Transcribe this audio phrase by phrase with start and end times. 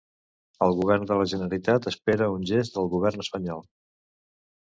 [0.67, 3.65] El govern de la Generalitat espera un gest del govern espanyol.